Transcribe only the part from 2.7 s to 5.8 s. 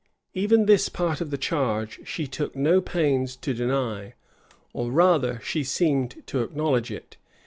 pains to deny, or rather she